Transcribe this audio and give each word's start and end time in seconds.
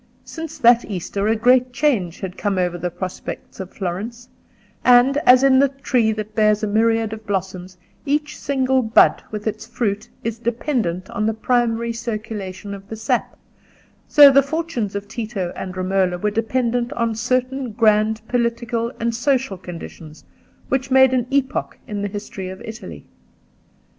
Since 0.25 0.57
that 0.57 0.83
Easter 0.85 1.27
a 1.27 1.35
great 1.35 1.73
change 1.73 2.21
had 2.21 2.35
come 2.35 2.57
over 2.57 2.75
the 2.75 2.89
prospects 2.89 3.59
of 3.59 3.69
Florence; 3.71 4.29
and 4.83 5.17
as 5.27 5.43
in 5.43 5.59
the 5.59 5.67
tree 5.69 6.11
that 6.13 6.33
bears 6.33 6.63
a 6.63 6.67
myriad 6.67 7.13
of 7.13 7.27
blossoms, 7.27 7.77
each 8.03 8.35
single 8.35 8.81
bud 8.81 9.21
with 9.29 9.45
its 9.45 9.67
fruit 9.67 10.09
is 10.23 10.39
dependent 10.39 11.07
on 11.11 11.27
the 11.27 11.35
primary 11.35 11.93
circulation 11.93 12.73
of 12.73 12.89
the 12.89 12.95
sap, 12.95 13.37
so 14.07 14.31
the 14.31 14.41
fortunes 14.41 14.95
of 14.95 15.07
Tito 15.07 15.53
and 15.55 15.77
Romola 15.77 16.17
were 16.17 16.31
dependent 16.31 16.91
on 16.93 17.13
certain 17.13 17.71
grand 17.71 18.27
political 18.27 18.91
and 18.99 19.13
social 19.13 19.55
conditions 19.55 20.23
which 20.67 20.89
made 20.89 21.13
an 21.13 21.27
epoch 21.29 21.77
in 21.85 22.01
the 22.01 22.07
history 22.07 22.49
of 22.49 22.59
Italy. 22.65 23.05